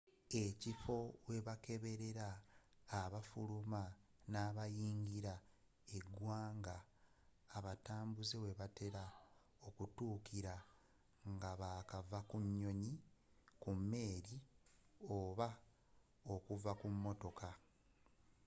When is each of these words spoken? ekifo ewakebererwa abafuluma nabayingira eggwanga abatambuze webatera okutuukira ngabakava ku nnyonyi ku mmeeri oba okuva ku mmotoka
ekifo 0.43 0.97
ewakebererwa 1.35 2.29
abafuluma 2.99 3.81
nabayingira 4.31 5.35
eggwanga 5.97 6.77
abatambuze 7.57 8.35
webatera 8.43 9.03
okutuukira 9.67 10.55
ngabakava 11.35 12.19
ku 12.29 12.37
nnyonyi 12.45 12.93
ku 13.61 13.69
mmeeri 13.77 14.35
oba 15.19 15.49
okuva 16.33 16.71
ku 16.79 16.87
mmotoka 16.93 17.49